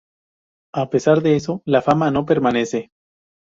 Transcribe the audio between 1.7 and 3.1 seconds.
fama no permanece.